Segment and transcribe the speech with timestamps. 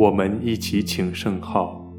[0.00, 1.94] 我们一起请圣号，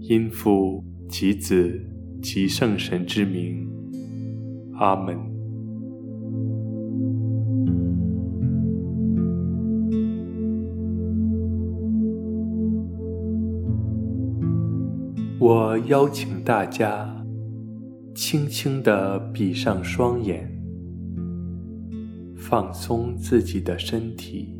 [0.00, 1.80] 因父及子。
[2.20, 3.68] 及圣神之名，
[4.78, 5.14] 阿门。
[15.38, 17.26] 我邀请大家
[18.14, 20.50] 轻轻地闭上双眼，
[22.34, 24.56] 放松自己的身体，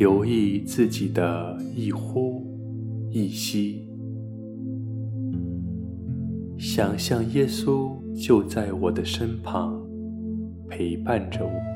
[0.00, 2.42] 留意自己的一呼
[3.10, 3.86] 一吸。
[6.58, 9.78] 想象耶稣就在我的身旁，
[10.70, 11.69] 陪伴着我。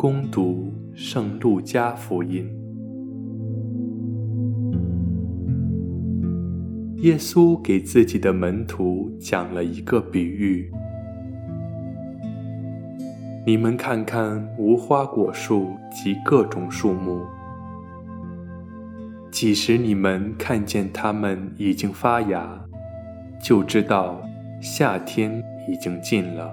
[0.00, 2.50] 恭读《圣路加福音》。
[7.02, 10.72] 耶稣给自己的门徒讲了一个比喻：
[13.44, 17.20] 你们看看无花果树及各种树木，
[19.30, 22.58] 即使你们看见它们已经发芽，
[23.38, 24.18] 就知道
[24.62, 26.50] 夏天已经近了。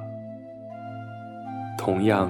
[1.77, 2.29] 同样。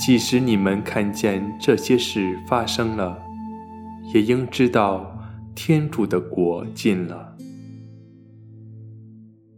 [0.00, 3.20] 即使你们看见这些事发生了，
[4.14, 5.14] 也应知道
[5.54, 7.36] 天主的国近了。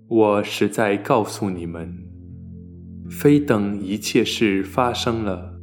[0.08, 1.96] 我实在告诉你们，
[3.08, 5.60] 非等一切事发生了，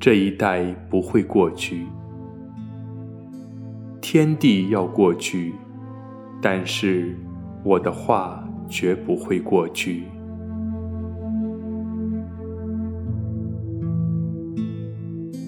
[0.00, 1.86] 这一代不会过去。
[4.00, 5.54] 天地要过去，
[6.42, 7.16] 但是
[7.62, 10.02] 我的话绝不会过去。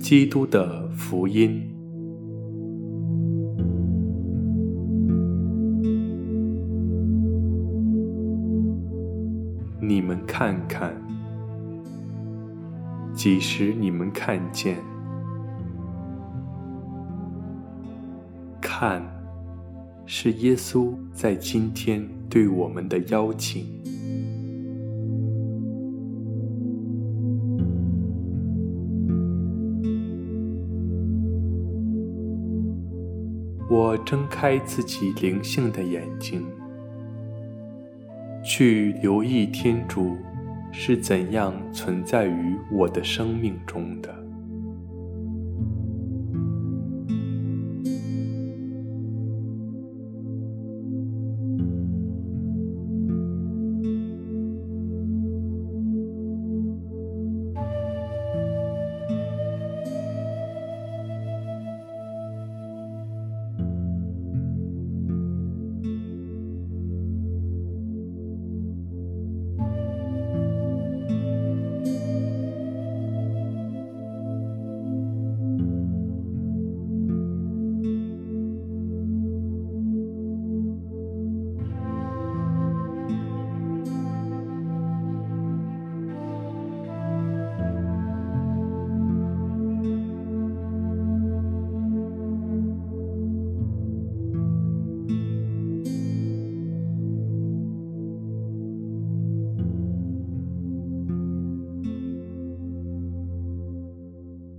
[0.09, 1.69] 基督的福音。
[9.81, 10.95] 你们看看，
[13.15, 14.79] 即使你们看见，
[18.61, 19.03] 看，
[20.07, 23.67] 是耶稣在今天对我们的邀请。
[33.79, 36.47] 我睁开自己灵性的眼睛，
[38.43, 40.17] 去留意天主
[40.73, 44.26] 是怎样存在于我的生命中的。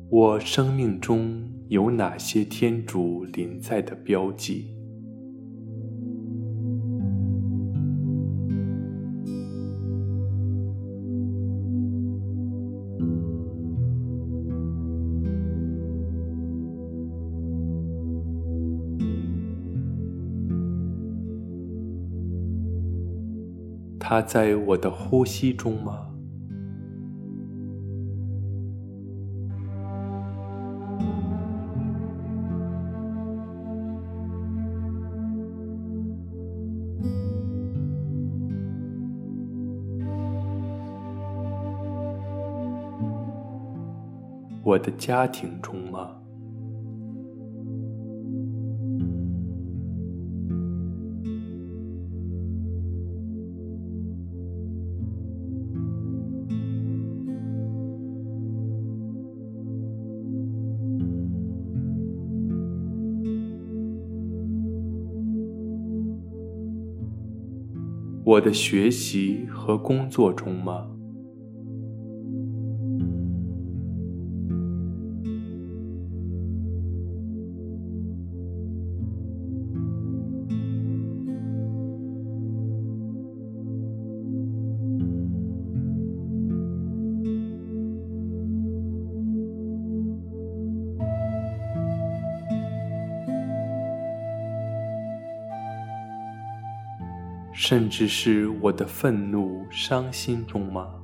[0.09, 4.73] 我生命中有哪些天主临在的标记？
[23.99, 26.06] 他在我的呼吸中吗？
[44.77, 46.11] 我的家庭中吗？
[68.23, 70.96] 我的学习和工作中吗？
[97.57, 100.96] 甚至是我的愤怒、伤心中吗？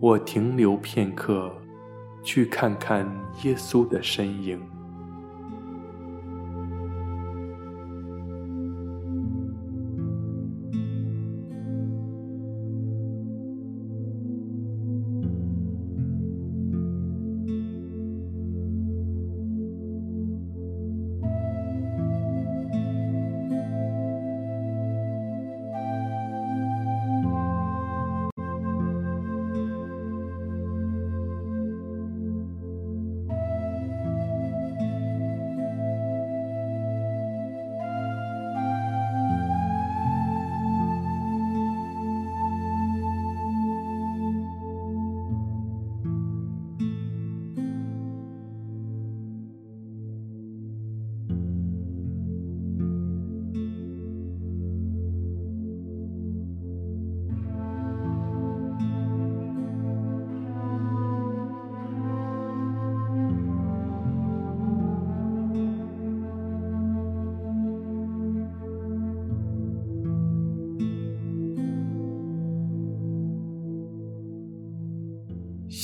[0.00, 1.54] 我停留片刻，
[2.22, 3.06] 去看看
[3.42, 4.58] 耶稣的身影。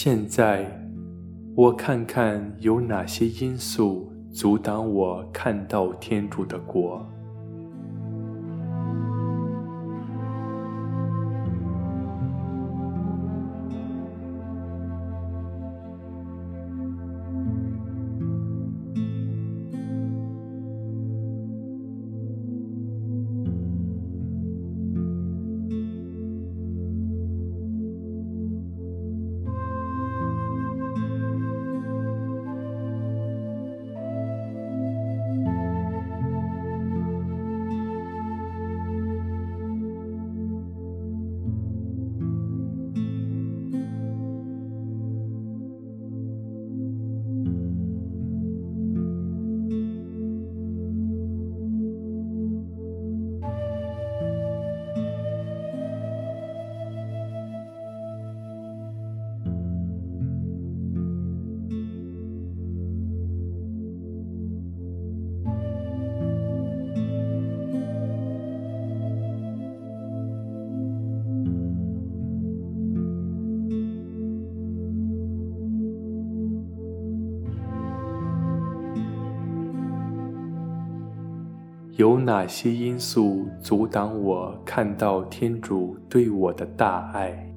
[0.07, 0.65] 现在，
[1.57, 7.05] 我看看有哪些因素阻挡我看到天主的国。
[81.97, 87.56] 有哪些因素阻挡我看到天主对我的大爱？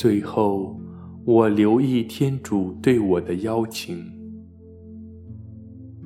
[0.00, 0.78] 最后，
[1.24, 4.06] 我留意天主对我的邀请：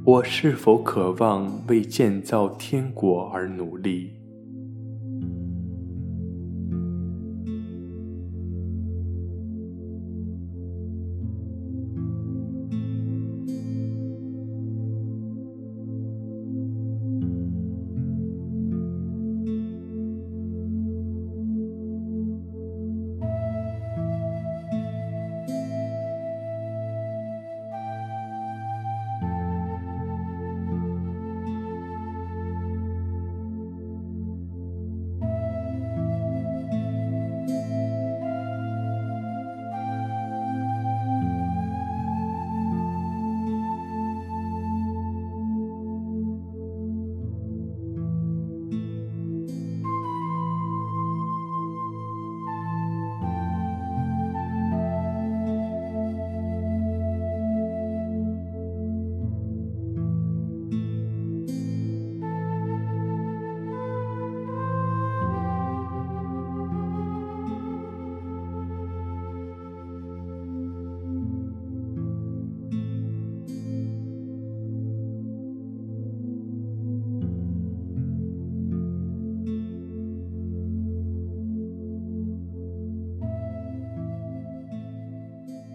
[0.02, 4.12] 我是否渴望为建造天国而努力？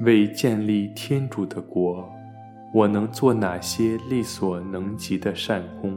[0.08, 2.10] 为建立天主的国，
[2.74, 5.97] 我能做哪些力所能及的善功？